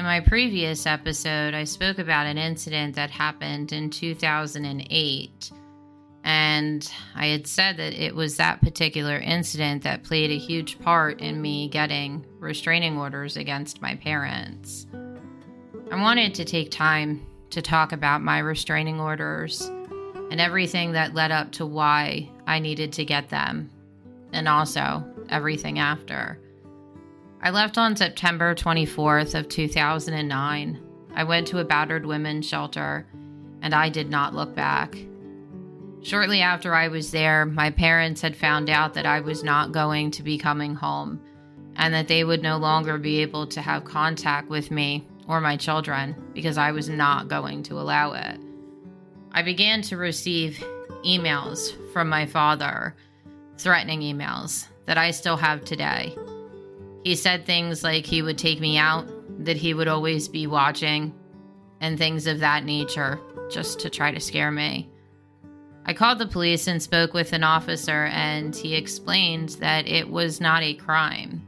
[0.00, 5.52] In my previous episode, I spoke about an incident that happened in 2008.
[6.24, 11.20] And I had said that it was that particular incident that played a huge part
[11.20, 14.86] in me getting restraining orders against my parents.
[15.92, 19.60] I wanted to take time to talk about my restraining orders
[20.30, 23.70] and everything that led up to why I needed to get them,
[24.32, 26.40] and also everything after.
[27.42, 30.78] I left on September 24th of 2009.
[31.14, 33.06] I went to a battered women's shelter
[33.62, 34.94] and I did not look back.
[36.02, 40.10] Shortly after I was there, my parents had found out that I was not going
[40.12, 41.18] to be coming home
[41.76, 45.56] and that they would no longer be able to have contact with me or my
[45.56, 48.38] children because I was not going to allow it.
[49.32, 50.62] I began to receive
[51.06, 52.94] emails from my father,
[53.56, 56.14] threatening emails that I still have today.
[57.04, 59.08] He said things like he would take me out,
[59.44, 61.14] that he would always be watching,
[61.80, 64.90] and things of that nature, just to try to scare me.
[65.86, 70.40] I called the police and spoke with an officer, and he explained that it was
[70.40, 71.42] not a crime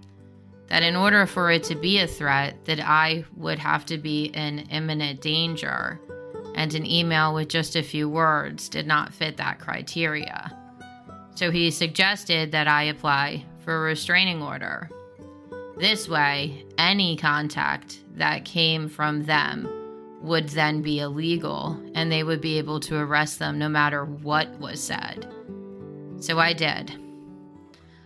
[0.73, 4.25] that in order for it to be a threat that I would have to be
[4.25, 6.01] in imminent danger
[6.55, 10.57] and an email with just a few words did not fit that criteria.
[11.35, 14.89] So he suggested that I apply for a restraining order.
[15.83, 19.69] This way, any contact that came from them
[20.23, 24.49] would then be illegal and they would be able to arrest them no matter what
[24.61, 25.29] was said.
[26.21, 26.93] So I did.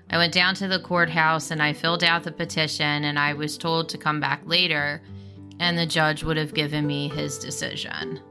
[0.08, 3.58] I went down to the courthouse and I filled out the petition, and I was
[3.58, 5.02] told to come back later,
[5.60, 8.22] and the judge would have given me his decision.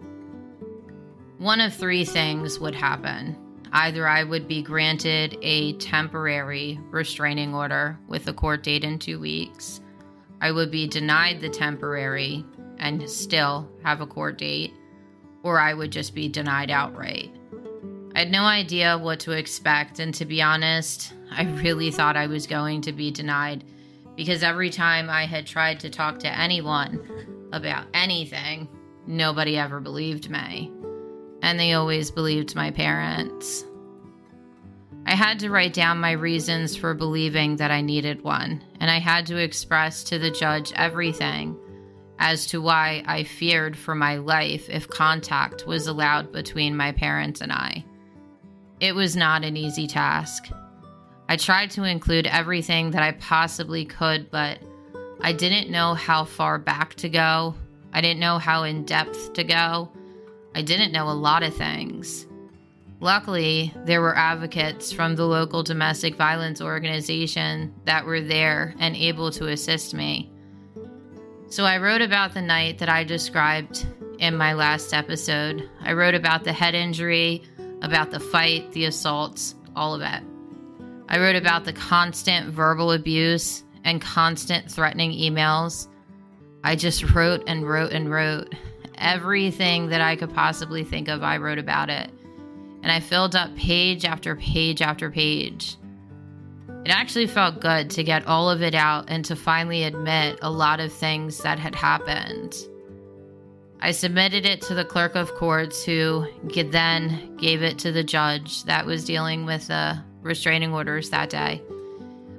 [1.37, 3.37] One of three things would happen.
[3.75, 9.19] Either I would be granted a temporary restraining order with a court date in two
[9.19, 9.81] weeks,
[10.39, 12.45] I would be denied the temporary
[12.77, 14.73] and still have a court date,
[15.43, 17.29] or I would just be denied outright.
[18.15, 22.27] I had no idea what to expect, and to be honest, I really thought I
[22.27, 23.65] was going to be denied
[24.15, 28.69] because every time I had tried to talk to anyone about anything,
[29.05, 30.71] nobody ever believed me.
[31.45, 33.65] And they always believed my parents.
[35.05, 38.97] I had to write down my reasons for believing that I needed one, and I
[38.97, 41.55] had to express to the judge everything
[42.17, 47.41] as to why I feared for my life if contact was allowed between my parents
[47.41, 47.85] and I.
[48.79, 50.49] It was not an easy task.
[51.29, 54.57] I tried to include everything that I possibly could, but
[55.21, 57.53] I didn't know how far back to go.
[57.93, 59.91] I didn't know how in depth to go.
[60.55, 62.25] I didn't know a lot of things.
[63.01, 69.31] Luckily, there were advocates from the local domestic violence organization that were there and able
[69.31, 70.31] to assist me.
[71.49, 73.85] So I wrote about the night that I described
[74.19, 75.69] in my last episode.
[75.81, 77.43] I wrote about the head injury,
[77.81, 80.23] about the fight, the assaults, all of it.
[81.09, 85.89] I wrote about the constant verbal abuse and constant threatening emails.
[86.63, 88.55] I just wrote and wrote and wrote.
[88.97, 92.09] Everything that I could possibly think of, I wrote about it.
[92.83, 95.77] And I filled up page after page after page.
[96.85, 100.51] It actually felt good to get all of it out and to finally admit a
[100.51, 102.55] lot of things that had happened.
[103.81, 108.63] I submitted it to the clerk of courts, who then gave it to the judge
[108.65, 111.61] that was dealing with the restraining orders that day.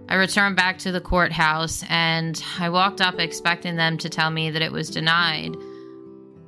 [0.08, 4.50] I returned back to the courthouse and I walked up expecting them to tell me
[4.50, 5.56] that it was denied.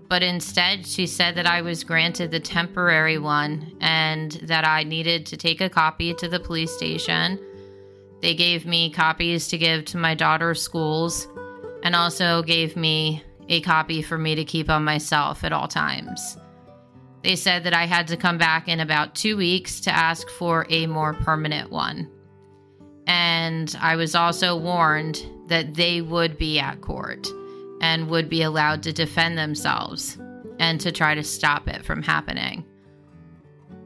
[0.08, 5.26] But instead, she said that I was granted the temporary one and that I needed
[5.26, 7.38] to take a copy to the police station.
[8.22, 11.28] They gave me copies to give to my daughter's schools
[11.82, 16.38] and also gave me a copy for me to keep on myself at all times.
[17.22, 20.66] They said that I had to come back in about two weeks to ask for
[20.70, 22.10] a more permanent one.
[23.06, 27.26] And I was also warned that they would be at court
[27.81, 30.19] and would be allowed to defend themselves
[30.58, 32.64] and to try to stop it from happening.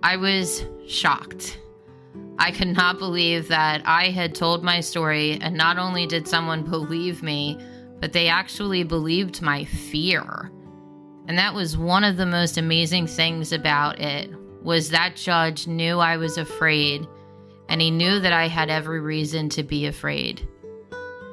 [0.03, 1.59] I was shocked.
[2.39, 6.63] I could not believe that I had told my story, and not only did someone
[6.63, 7.59] believe me,
[8.01, 10.51] but they actually believed my fear.
[11.29, 14.31] And that was one of the most amazing things about it
[14.63, 17.07] was that judge knew I was afraid
[17.69, 20.47] and he knew that I had every reason to be afraid.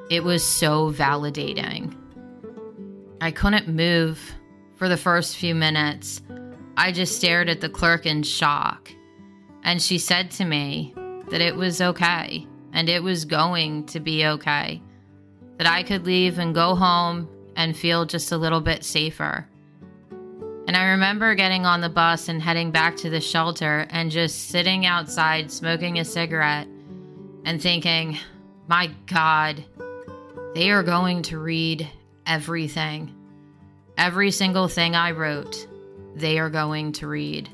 [0.09, 1.95] It was so validating.
[3.21, 4.33] I couldn't move
[4.75, 6.21] for the first few minutes.
[6.77, 8.91] I just stared at the clerk in shock.
[9.63, 10.93] And she said to me
[11.29, 14.81] that it was okay and it was going to be okay
[15.57, 17.27] that I could leave and go home
[17.57, 19.45] and feel just a little bit safer.
[20.67, 24.47] And I remember getting on the bus and heading back to the shelter and just
[24.47, 26.67] sitting outside smoking a cigarette
[27.43, 28.17] and thinking,
[28.67, 29.65] my God,
[30.55, 31.89] they are going to read
[32.29, 33.13] everything.
[33.97, 35.67] Every single thing I wrote,
[36.15, 37.49] they are going to read.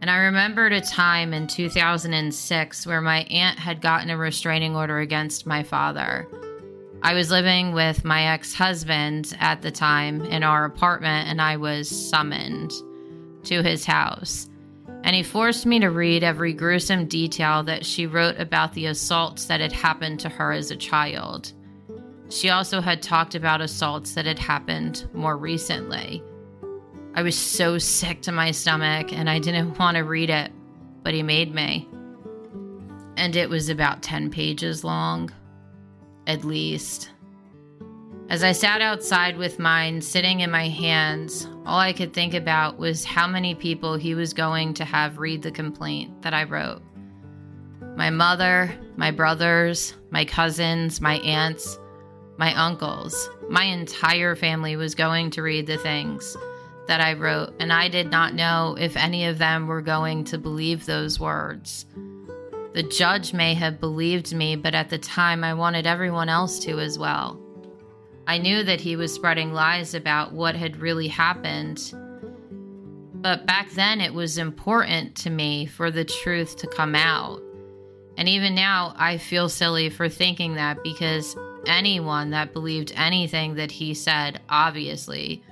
[0.00, 4.98] And I remembered a time in 2006 where my aunt had gotten a restraining order
[4.98, 6.26] against my father.
[7.02, 11.58] I was living with my ex husband at the time in our apartment, and I
[11.58, 12.72] was summoned
[13.44, 14.48] to his house.
[15.04, 19.44] And he forced me to read every gruesome detail that she wrote about the assaults
[19.46, 21.52] that had happened to her as a child.
[22.30, 26.22] She also had talked about assaults that had happened more recently.
[27.14, 30.52] I was so sick to my stomach and I didn't want to read it,
[31.02, 31.88] but he made me.
[33.16, 35.30] And it was about 10 pages long
[36.26, 37.10] at least.
[38.30, 42.78] As I sat outside with mine sitting in my hands, all I could think about
[42.78, 46.82] was how many people he was going to have read the complaint that I wrote.
[47.96, 51.78] My mother, my brothers, my cousins, my aunts,
[52.36, 56.36] my uncles, my entire family was going to read the things
[56.86, 60.38] that I wrote, and I did not know if any of them were going to
[60.38, 61.86] believe those words.
[62.74, 66.80] The judge may have believed me, but at the time I wanted everyone else to
[66.80, 67.40] as well.
[68.26, 71.92] I knew that he was spreading lies about what had really happened.
[73.14, 77.42] But back then, it was important to me for the truth to come out.
[78.16, 83.70] And even now, I feel silly for thinking that because anyone that believed anything that
[83.70, 85.42] he said, obviously,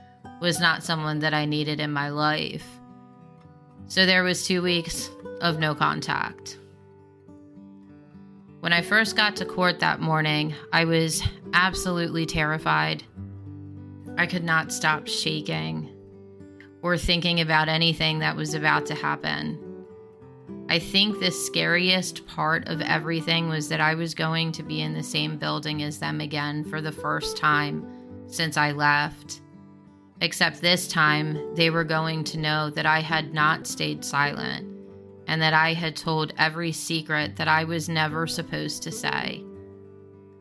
[0.41, 2.67] was not someone that I needed in my life.
[3.87, 5.11] So there was two weeks
[5.41, 6.59] of no contact.
[8.61, 11.23] When I first got to court that morning, I was
[11.53, 13.03] absolutely terrified.
[14.17, 15.91] I could not stop shaking
[16.81, 19.62] or thinking about anything that was about to happen.
[20.69, 24.95] I think the scariest part of everything was that I was going to be in
[24.95, 27.87] the same building as them again for the first time
[28.27, 29.41] since I left.
[30.21, 34.69] Except this time, they were going to know that I had not stayed silent
[35.27, 39.45] and that I had told every secret that I was never supposed to say.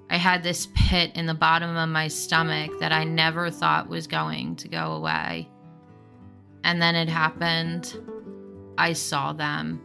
[0.10, 4.08] I had this pit in the bottom of my stomach that I never thought was
[4.08, 5.50] going to go away.
[6.64, 7.96] And then it happened.
[8.78, 9.82] I saw them.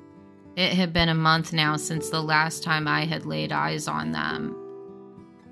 [0.57, 4.13] It had been a month now since the last time I had laid eyes on
[4.13, 4.57] them.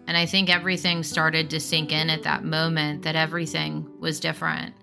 [0.06, 4.74] And I think everything started to sink in at that moment that everything was different.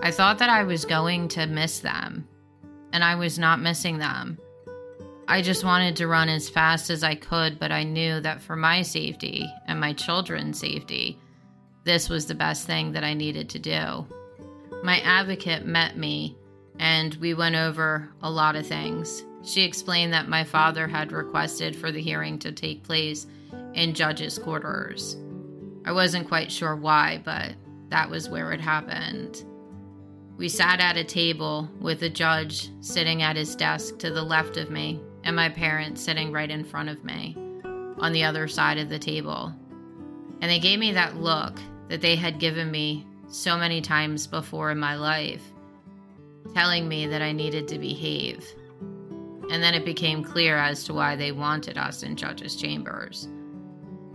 [0.00, 2.26] I thought that I was going to miss them,
[2.94, 4.38] and I was not missing them.
[5.28, 8.56] I just wanted to run as fast as I could, but I knew that for
[8.56, 11.18] my safety and my children's safety,
[11.84, 14.06] this was the best thing that I needed to do.
[14.82, 16.36] My advocate met me
[16.80, 19.22] and we went over a lot of things.
[19.42, 23.26] She explained that my father had requested for the hearing to take place
[23.74, 25.18] in judge's quarters.
[25.84, 27.52] I wasn't quite sure why, but
[27.90, 29.44] that was where it happened.
[30.38, 34.56] We sat at a table with a judge sitting at his desk to the left
[34.56, 37.36] of me and my parents sitting right in front of me
[37.98, 39.54] on the other side of the table.
[40.40, 44.70] And they gave me that look that they had given me so many times before
[44.70, 45.42] in my life,
[46.54, 48.46] telling me that I needed to behave.
[49.50, 53.28] And then it became clear as to why they wanted us in judges' chambers.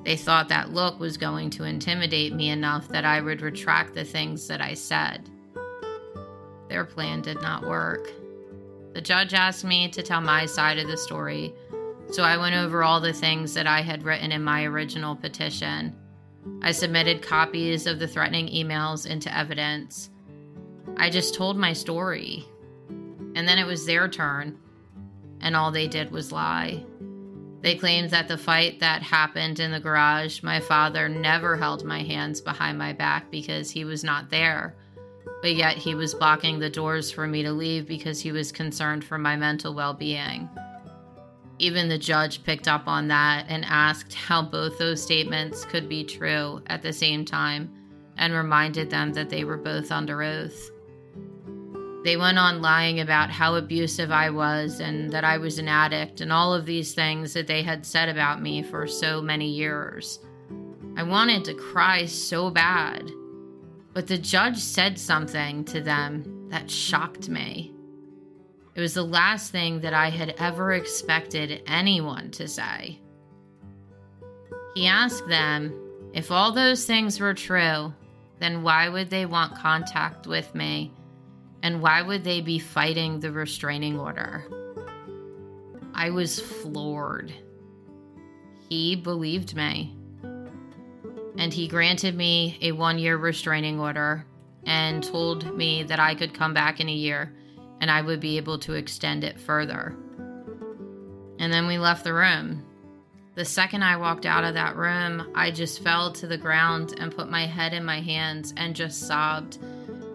[0.04, 4.06] They thought that look was going to intimidate me enough that I would retract the
[4.06, 5.30] things that I said.
[6.70, 8.12] Their plan did not work.
[8.94, 11.54] The judge asked me to tell my side of the story,
[12.12, 15.96] so I went over all the things that I had written in my original petition.
[16.62, 20.12] I submitted copies of the threatening emails into evidence.
[20.98, 22.46] I just told my story.
[23.36, 24.58] And then it was their turn,
[25.42, 26.86] and all they did was lie.
[27.62, 32.04] They claimed that the fight that happened in the garage, my father never held my
[32.04, 34.76] hands behind my back because he was not there
[35.46, 39.04] but yet he was blocking the doors for me to leave because he was concerned
[39.04, 40.50] for my mental well being.
[41.60, 46.04] Even the judge picked up on that and asked how both those statements could be
[46.04, 47.72] true at the same time
[48.18, 50.72] and reminded them that they were both under oath.
[52.06, 56.22] They went on lying about how abusive I was and that I was an addict
[56.22, 60.20] and all of these things that they had said about me for so many years.
[60.96, 63.10] I wanted to cry so bad.
[63.96, 67.74] But the judge said something to them that shocked me.
[68.76, 73.00] It was the last thing that I had ever expected anyone to say.
[74.76, 75.74] He asked them
[76.14, 77.96] If all those things were true,
[78.38, 80.94] then why would they want contact with me?
[81.66, 84.46] And why would they be fighting the restraining order?
[85.96, 87.34] I was floored.
[88.70, 89.98] He believed me.
[91.40, 94.28] And he granted me a one year restraining order
[94.68, 97.34] and told me that I could come back in a year
[97.82, 99.96] and I would be able to extend it further.
[101.40, 102.64] And then we left the room.
[103.34, 107.16] The second I walked out of that room, I just fell to the ground and
[107.16, 109.58] put my head in my hands and just sobbed.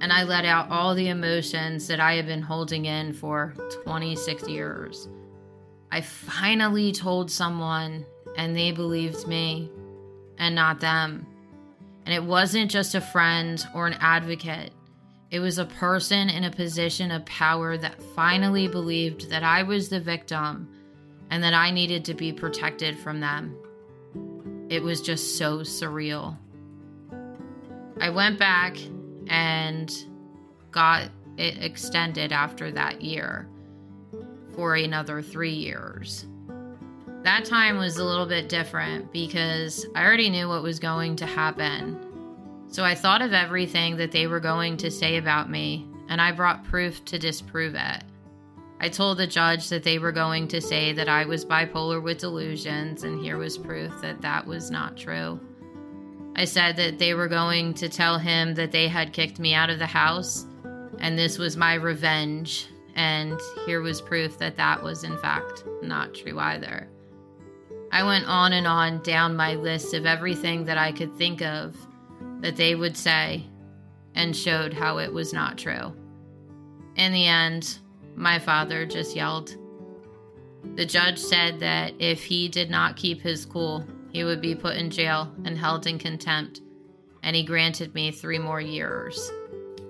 [0.01, 3.55] And I let out all the emotions that I had been holding in for
[3.85, 5.09] 26 years.
[5.93, 9.71] I finally told someone, and they believed me
[10.39, 11.27] and not them.
[12.07, 14.73] And it wasn't just a friend or an advocate,
[15.31, 19.89] it was a person in a position of power that finally believed that I was
[19.89, 20.69] the victim
[21.31, 23.57] and that I needed to be protected from them.
[24.69, 26.37] It was just so surreal.
[28.01, 28.77] I went back
[29.31, 30.05] and
[30.71, 31.09] got
[31.39, 33.49] it extended after that year
[34.55, 36.27] for another three years.
[37.23, 41.27] That time was a little bit different because I already knew what was going to
[41.27, 41.99] happen.
[42.69, 46.33] So I thought of everything that they were going to say about me, and I
[46.33, 48.05] brought proof to disprove it.
[48.81, 52.19] I told the judge that they were going to say that I was bipolar with
[52.19, 55.39] delusions, and here was proof that that was not true.
[56.37, 59.71] I said that they were going to tell him that they had kicked me out
[59.71, 60.47] of the house,
[60.99, 66.15] and this was my revenge, and here was proof that that was, in fact, not
[66.15, 66.89] true either.
[67.93, 71.77] I went on and on down my list of everything that I could think of
[72.41, 73.45] that they would say
[74.15, 75.93] and showed how it was not true.
[76.97, 77.79] In the end,
[78.15, 79.57] my father just yelled.
[80.77, 84.77] The judge said that if he did not keep his cool, he would be put
[84.77, 86.61] in jail and held in contempt,
[87.23, 89.31] and he granted me three more years.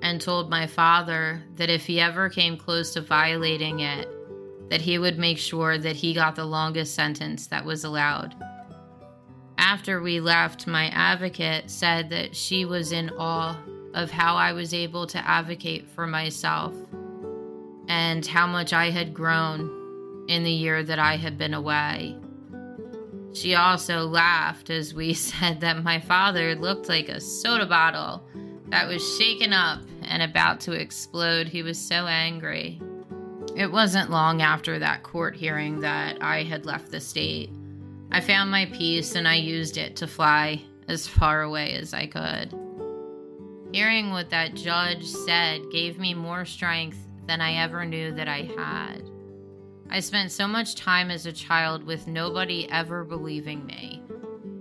[0.02, 4.08] And told my father that if he ever came close to violating it,
[4.70, 8.34] that he would make sure that he got the longest sentence that was allowed.
[9.58, 13.58] After we left, my advocate said that she was in awe
[13.92, 16.74] of how I was able to advocate for myself
[17.88, 22.16] and how much I had grown in the year that I had been away.
[23.32, 28.24] She also laughed as we said that my father looked like a soda bottle
[28.68, 31.48] that was shaken up and about to explode.
[31.48, 32.80] He was so angry.
[33.56, 37.50] It wasn't long after that court hearing that I had left the state.
[38.12, 42.06] I found my peace and I used it to fly as far away as I
[42.06, 42.54] could.
[43.72, 48.50] Hearing what that judge said gave me more strength than I ever knew that I
[48.56, 49.02] had.
[49.92, 54.00] I spent so much time as a child with nobody ever believing me.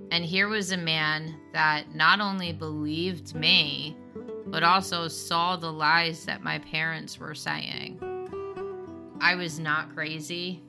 [0.10, 3.96] And here was a man that not only believed me,
[4.48, 8.00] but also saw the lies that my parents were saying.
[9.22, 10.64] I was not crazy.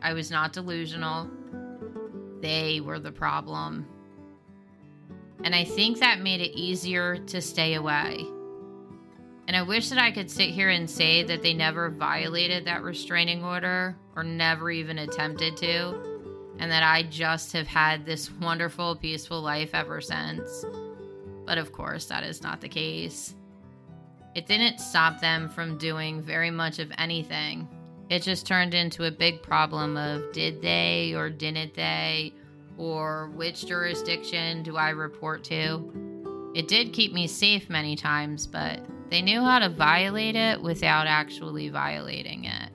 [0.00, 1.28] I was not delusional.
[2.40, 3.86] They were the problem.
[5.44, 8.24] And I think that made it easier to stay away.
[9.52, 12.82] And I wish that I could sit here and say that they never violated that
[12.82, 15.94] restraining order or never even attempted to,
[16.58, 20.64] and that I just have had this wonderful, peaceful life ever since.
[21.44, 23.34] But of course, that is not the case.
[24.34, 27.68] It didn't stop them from doing very much of anything.
[28.08, 32.32] It just turned into a big problem of did they or didn't they,
[32.78, 36.52] or which jurisdiction do I report to?
[36.54, 38.80] It did keep me safe many times, but
[39.12, 42.70] they knew how to violate it without actually violating it.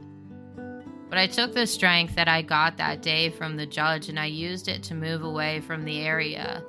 [1.09, 4.27] But I took the strength that I got that day from the judge and I
[4.27, 6.63] used it to move away from the area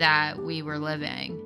[0.00, 1.40] that we were living.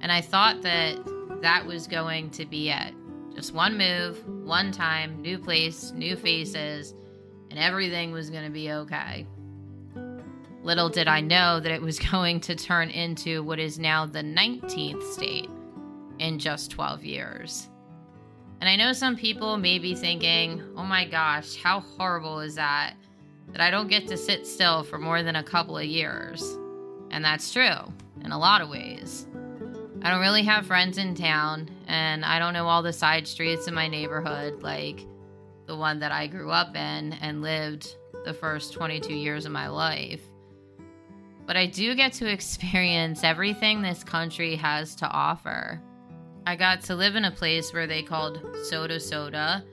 [0.00, 0.96] And I thought that
[1.42, 2.94] that was going to be it.
[3.34, 6.94] Just one move, one time, new place, new faces,
[7.50, 9.26] and everything was going to be okay.
[10.62, 14.22] Little did I know that it was going to turn into what is now the
[14.22, 15.50] 19th state
[16.18, 17.68] in just 12 years.
[18.60, 22.94] And I know some people may be thinking, oh my gosh, how horrible is that?
[23.48, 26.56] That I don't get to sit still for more than a couple of years.
[27.10, 27.92] And that's true
[28.24, 29.26] in a lot of ways.
[30.02, 33.68] I don't really have friends in town, and I don't know all the side streets
[33.68, 35.06] in my neighborhood like
[35.66, 39.68] the one that I grew up in and lived the first 22 years of my
[39.68, 40.22] life.
[41.46, 45.80] But I do get to experience everything this country has to offer.
[46.44, 49.64] I got to live in a place where they called soda soda,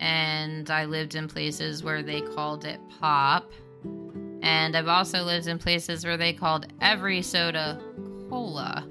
[0.00, 3.52] and I lived in places where they called it pop.
[4.42, 7.78] And I've also lived in places where they called every soda
[8.30, 8.88] cola.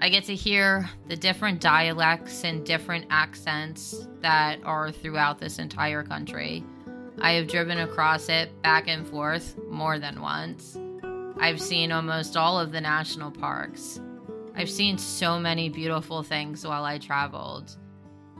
[0.00, 6.02] I get to hear the different dialects and different accents that are throughout this entire
[6.02, 6.64] country.
[7.20, 10.76] I have driven across it back and forth more than once.
[11.38, 14.00] I've seen almost all of the national parks.
[14.56, 17.76] I've seen so many beautiful things while I traveled.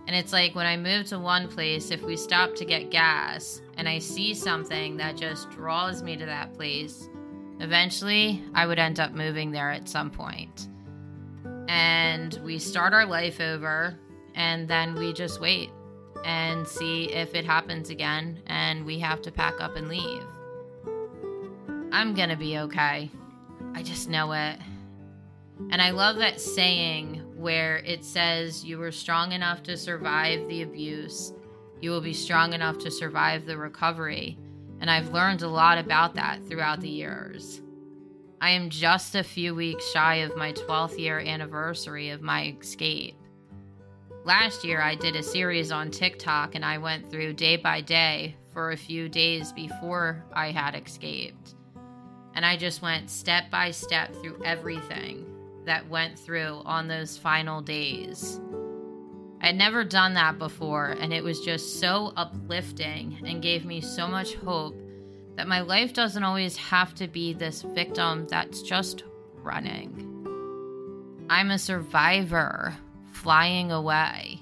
[0.07, 3.63] And it's like when I move to one place, if we stop to get gas
[3.79, 7.09] and I see something that just draws me to that place,
[7.59, 10.69] eventually I would end up moving there at some point.
[11.69, 13.99] And we start our life over
[14.35, 15.71] and then we just wait
[16.25, 20.23] and see if it happens again and we have to pack up and leave.
[21.93, 23.11] I'm gonna be okay.
[23.75, 24.59] I just know it.
[25.71, 30.63] And I love that saying where it says, You were strong enough to survive the
[30.63, 31.33] abuse,
[31.81, 34.39] you will be strong enough to survive the recovery.
[34.81, 37.61] And I've learned a lot about that throughout the years.
[38.41, 43.17] I am just a few weeks shy of my 12th year anniversary of my escape.
[44.25, 48.37] Last year, I did a series on TikTok and I went through day by day
[48.53, 51.55] for a few days before I had escaped.
[52.35, 55.34] And I just went step by step through everything
[55.65, 58.41] that went through on those final days.
[59.41, 64.09] I'd never done that before, and it was just so uplifting and gave me so
[64.09, 64.75] much hope
[65.37, 69.05] that my life doesn't always have to be this victim that's just
[69.43, 70.11] running.
[71.29, 72.75] I'm a survivor
[73.13, 74.41] flying away.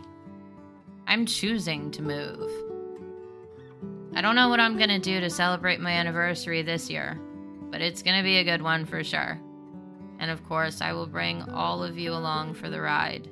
[1.06, 2.50] I'm choosing to move.
[4.14, 7.18] I don't know what I'm going to do to celebrate my anniversary this year,
[7.70, 9.40] but it's going to be a good one for sure.
[10.22, 13.28] And of course, I will bring all of you along for the ride.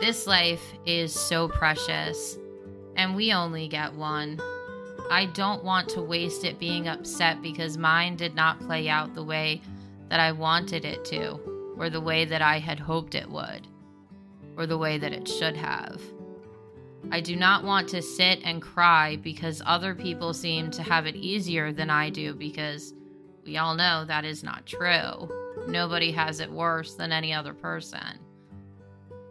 [0.00, 2.38] This life is so precious,
[2.96, 4.40] and we only get one.
[5.10, 9.22] I don't want to waste it being upset because mine did not play out the
[9.22, 9.60] way
[10.08, 11.38] that I wanted it to,
[11.76, 13.68] or the way that I had hoped it would,
[14.56, 16.00] or the way that it should have.
[17.10, 21.14] I do not want to sit and cry because other people seem to have it
[21.14, 22.94] easier than I do because
[23.44, 25.28] we all know that is not true.
[25.66, 28.18] Nobody has it worse than any other person.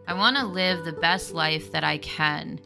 [0.06, 2.60] I want to live the best life that I can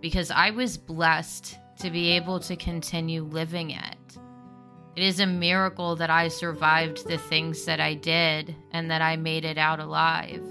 [0.00, 4.18] because I was blessed to be able to continue living it.
[4.96, 9.16] It is a miracle that I survived the things that I did and that I
[9.16, 10.44] made it out alive.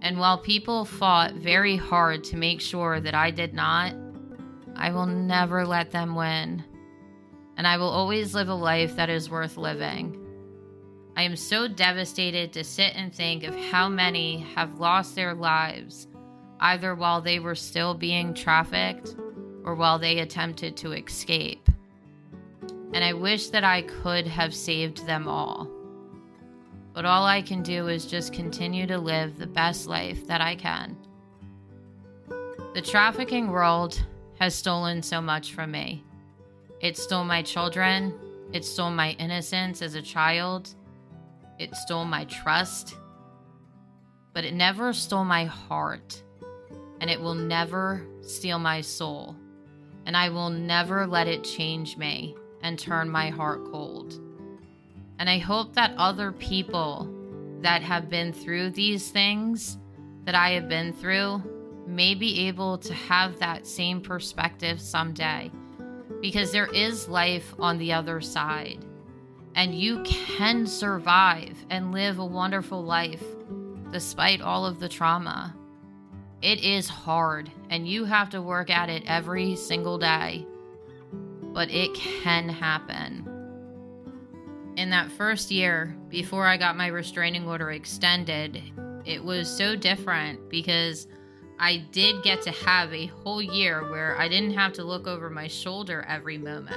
[0.00, 3.94] And while people fought very hard to make sure that I did not,
[4.74, 6.64] I will never let them win
[7.62, 10.18] and I will always live a life that is worth living.
[11.16, 16.08] I am so devastated to sit and think of how many have lost their lives,
[16.58, 19.14] either while they were still being trafficked
[19.62, 21.68] or while they attempted to escape.
[22.92, 25.70] And I wish that I could have saved them all.
[26.92, 30.56] But all I can do is just continue to live the best life that I
[30.56, 30.96] can.
[32.74, 34.04] The trafficking world
[34.40, 36.02] has stolen so much from me.
[36.82, 38.12] It stole my children.
[38.52, 40.74] It stole my innocence as a child.
[41.60, 42.96] It stole my trust.
[44.32, 46.20] But it never stole my heart.
[47.00, 49.36] And it will never steal my soul.
[50.06, 54.20] And I will never let it change me and turn my heart cold.
[55.20, 57.08] And I hope that other people
[57.60, 59.78] that have been through these things
[60.24, 61.42] that I have been through
[61.86, 65.48] may be able to have that same perspective someday
[66.22, 68.78] because there is life on the other side.
[69.54, 73.22] And you can survive and live a wonderful life
[73.90, 75.54] despite all of the trauma.
[76.40, 80.46] It is hard, and you have to work at it every single day,
[81.52, 83.28] but it can happen.
[84.76, 88.62] In that first year, before I got my restraining order extended,
[89.04, 91.06] it was so different because
[91.62, 95.30] I did get to have a whole year where I didn't have to look over
[95.30, 96.74] my shoulder every moment.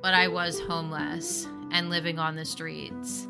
[0.00, 3.28] But I was homeless and living on the streets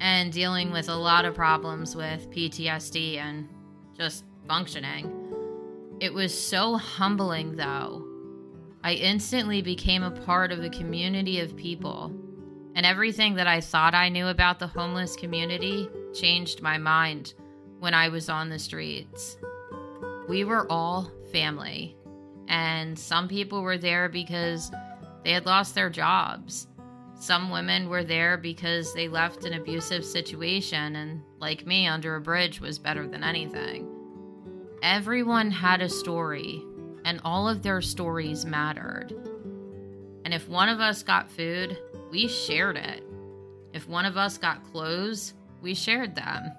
[0.00, 3.48] and dealing with a lot of problems with PTSD and
[3.96, 5.10] just functioning.
[5.98, 8.06] It was so humbling, though.
[8.84, 12.12] I instantly became a part of a community of people,
[12.74, 17.32] and everything that I thought I knew about the homeless community changed my mind
[17.82, 19.36] when I was on the streets.
[20.28, 21.96] We were all family,
[22.46, 24.70] and some people were there because
[25.24, 26.68] they had lost their jobs.
[27.18, 32.20] Some women were there because they left an abusive situation, and like me, under a
[32.20, 33.88] bridge was better than anything.
[34.80, 36.62] Everyone had a story,
[37.04, 39.12] and all of their stories mattered.
[40.24, 41.76] And if one of us got food,
[42.12, 43.02] we shared it.
[43.72, 46.52] If one of us got clothes, we shared them.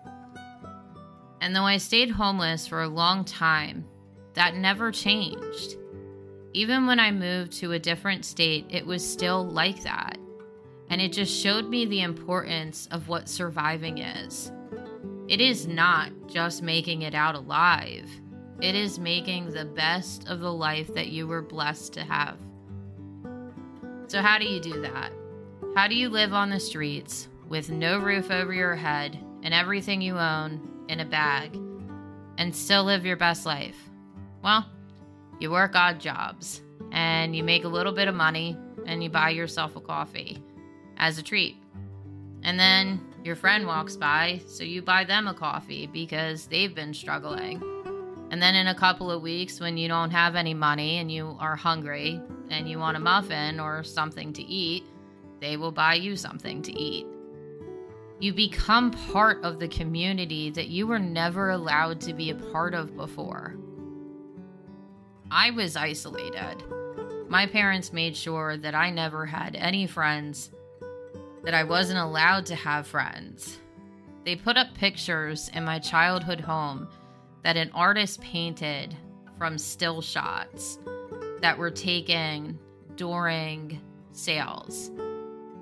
[1.43, 3.84] And though I stayed homeless for a long time,
[4.34, 5.75] that never changed.
[6.53, 10.17] Even when I moved to a different state, it was still like that.
[10.89, 14.53] And it just showed me the importance of what surviving is.
[15.27, 18.10] It is not just making it out alive,
[18.62, 22.38] it is making the best of the life that you were blessed to have.
[24.08, 25.12] So, how do you do that?
[25.75, 30.01] How do you live on the streets with no roof over your head and everything
[30.01, 31.58] you own in a bag
[32.38, 33.78] and still live your best life?
[34.43, 34.65] Well,
[35.39, 39.30] you work odd jobs and you make a little bit of money and you buy
[39.30, 40.41] yourself a coffee
[40.98, 41.58] as a treat.
[42.43, 46.93] And then your friend walks by, so you buy them a coffee because they've been
[46.93, 47.63] struggling.
[48.32, 51.38] And then in a couple of weeks, when you don't have any money and you
[51.39, 52.19] are hungry
[52.50, 54.84] and you want a muffin or something to eat,
[55.39, 57.06] they will buy you something to eat.
[58.19, 62.73] You become part of the community that you were never allowed to be a part
[62.73, 63.56] of before.
[65.30, 66.63] I was isolated.
[67.28, 70.52] My parents made sure that I never had any friends,
[71.43, 73.60] that I wasn't allowed to have friends.
[74.26, 76.88] They put up pictures in my childhood home
[77.43, 78.95] that an artist painted
[79.38, 80.80] from still shots
[81.41, 82.58] that were taken
[82.95, 84.91] during sales.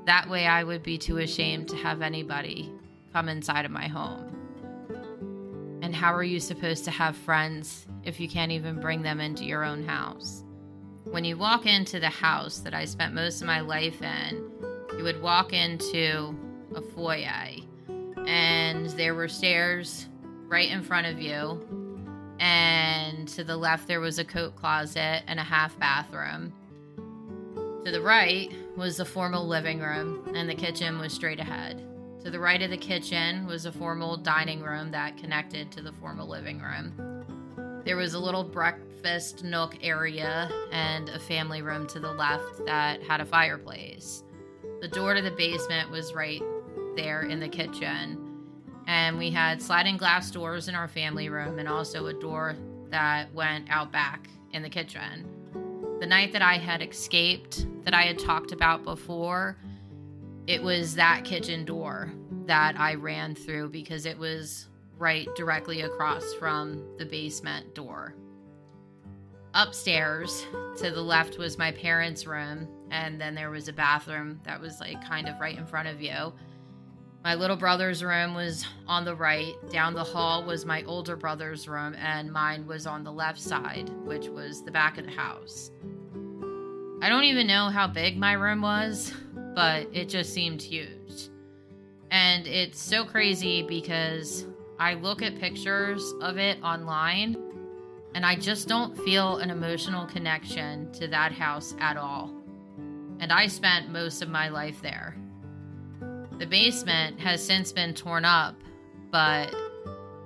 [0.05, 2.71] That way, I would be too ashamed to have anybody
[3.13, 4.35] come inside of my home.
[5.81, 9.45] And how are you supposed to have friends if you can't even bring them into
[9.45, 10.43] your own house?
[11.05, 14.49] When you walk into the house that I spent most of my life in,
[14.97, 16.35] you would walk into
[16.75, 17.57] a foyer,
[18.27, 20.07] and there were stairs
[20.47, 21.59] right in front of you.
[22.39, 26.53] And to the left, there was a coat closet and a half bathroom.
[27.83, 31.83] To the right was the formal living room, and the kitchen was straight ahead.
[32.23, 35.91] To the right of the kitchen was a formal dining room that connected to the
[35.93, 37.81] formal living room.
[37.83, 43.01] There was a little breakfast nook area and a family room to the left that
[43.01, 44.23] had a fireplace.
[44.81, 46.43] The door to the basement was right
[46.95, 48.45] there in the kitchen.
[48.85, 52.55] And we had sliding glass doors in our family room and also a door
[52.91, 55.40] that went out back in the kitchen.
[56.01, 59.55] The night that I had escaped, that I had talked about before,
[60.47, 62.11] it was that kitchen door
[62.47, 68.15] that I ran through because it was right directly across from the basement door.
[69.53, 74.59] Upstairs to the left was my parents' room, and then there was a bathroom that
[74.59, 76.33] was like kind of right in front of you.
[77.23, 79.53] My little brother's room was on the right.
[79.69, 83.89] Down the hall was my older brother's room, and mine was on the left side,
[84.05, 85.69] which was the back of the house.
[87.03, 89.13] I don't even know how big my room was,
[89.55, 91.29] but it just seemed huge.
[92.10, 94.45] And it's so crazy because
[94.79, 97.38] I look at pictures of it online
[98.13, 102.34] and I just don't feel an emotional connection to that house at all.
[103.19, 105.15] And I spent most of my life there.
[106.41, 108.56] The basement has since been torn up,
[109.12, 109.54] but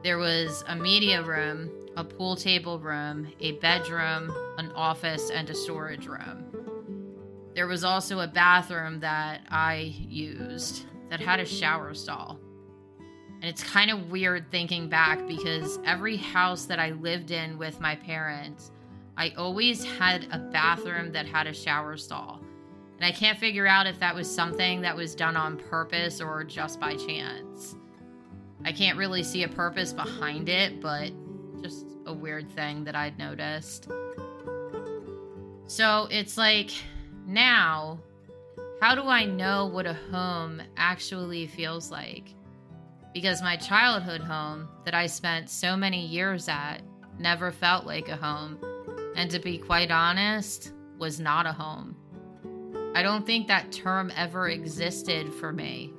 [0.02, 5.54] there was a media room, a pool table room, a bedroom, an office, and a
[5.54, 6.46] storage room.
[7.54, 12.40] There was also a bathroom that I used that had a shower stall.
[13.42, 17.82] And it's kind of weird thinking back because every house that I lived in with
[17.82, 18.72] my parents,
[19.18, 22.40] I always had a bathroom that had a shower stall.
[22.96, 26.44] And I can't figure out if that was something that was done on purpose or
[26.44, 27.76] just by chance.
[28.64, 31.12] I can't really see a purpose behind it, but
[31.62, 33.90] just a weird thing that I'd noticed.
[35.68, 36.72] So it's like
[37.26, 38.00] now,
[38.82, 42.34] how do I know what a home actually feels like?
[43.14, 46.82] Because my childhood home that I spent so many years at
[47.18, 48.60] never felt like a home,
[49.16, 51.96] and to be quite honest, was not a home.
[52.96, 55.92] I don't think that term ever existed for me.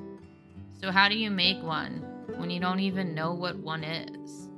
[0.80, 2.02] So, how do you make one
[2.38, 4.48] when you don't even know what one is?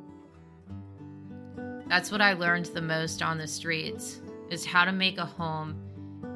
[1.88, 4.20] That's what I learned the most on the streets
[4.50, 5.82] is how to make a home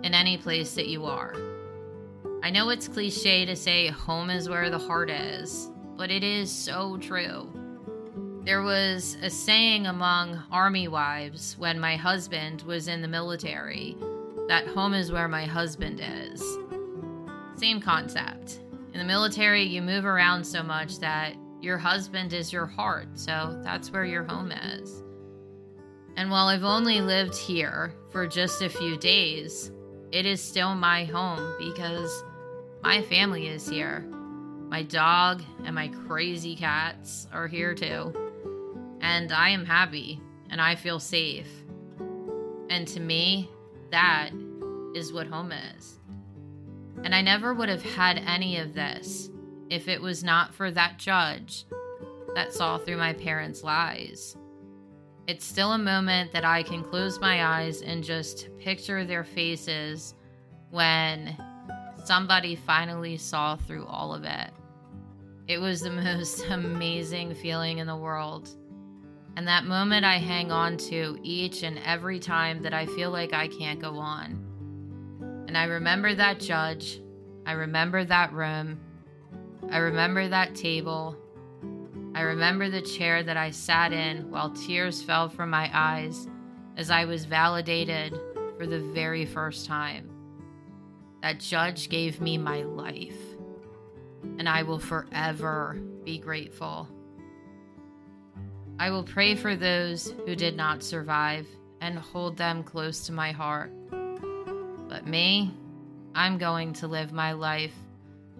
[0.02, 1.36] in any place that you are.
[2.42, 6.50] I know it's cliche to say home is where the heart is, but it is
[6.50, 7.48] so true.
[8.44, 13.96] There was a saying among army wives when my husband was in the military
[14.48, 16.42] that home is where my husband is.
[17.56, 18.60] Same concept.
[18.92, 23.60] In the military, you move around so much that your husband is your heart, so
[23.62, 25.02] that's where your home is.
[26.16, 29.70] And while I've only lived here for just a few days,
[30.10, 32.22] it is still my home because
[32.82, 34.00] my family is here.
[34.68, 38.12] My dog and my crazy cats are here too.
[39.00, 41.48] And I am happy and I feel safe.
[42.68, 43.50] And to me,
[43.92, 44.30] that
[44.94, 46.00] is what home is.
[47.04, 49.30] And I never would have had any of this
[49.70, 51.64] if it was not for that judge
[52.34, 54.36] that saw through my parents' lies.
[55.26, 60.14] It's still a moment that I can close my eyes and just picture their faces
[60.70, 61.36] when
[62.04, 64.50] somebody finally saw through all of it.
[65.48, 68.48] It was the most amazing feeling in the world.
[69.36, 73.32] And that moment I hang on to each and every time that I feel like
[73.32, 75.44] I can't go on.
[75.48, 77.00] And I remember that judge.
[77.46, 78.80] I remember that room.
[79.70, 81.16] I remember that table.
[82.14, 86.28] I remember the chair that I sat in while tears fell from my eyes
[86.76, 88.18] as I was validated
[88.58, 90.10] for the very first time.
[91.22, 93.18] That judge gave me my life,
[94.38, 96.88] and I will forever be grateful.
[98.78, 101.46] I will pray for those who did not survive
[101.80, 103.72] and hold them close to my heart.
[104.88, 105.54] But me,
[106.14, 107.74] I'm going to live my life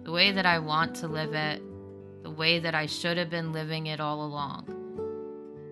[0.03, 1.61] the way that I want to live it
[2.23, 4.65] the way that I should have been living it all along.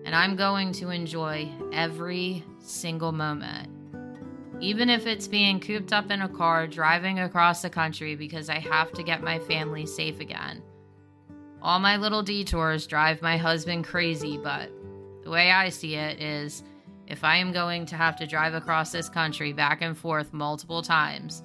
[0.04, 3.70] And I'm going to enjoy every single moment.
[4.60, 8.58] Even if it's being cooped up in a car driving across the country because I
[8.58, 10.62] have to get my family safe again.
[11.62, 14.68] All my little detours drive my husband crazy, but
[15.22, 16.64] the way I see it is
[17.06, 20.82] if I am going to have to drive across this country back and forth multiple
[20.82, 21.44] times,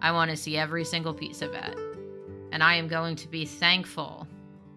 [0.00, 1.76] I want to see every single piece of it.
[2.52, 4.28] And I am going to be thankful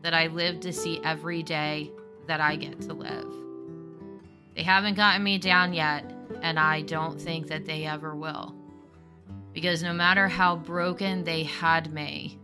[0.01, 1.91] that I live to see every day
[2.25, 3.31] that I get to live.
[4.55, 6.03] They haven't gotten me down yet,
[6.41, 8.55] and I don't think that they ever will.
[9.53, 12.39] Because no matter how broken they had me,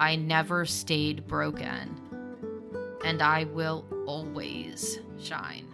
[0.00, 1.94] I never stayed broken.
[3.04, 5.69] And I will always shine.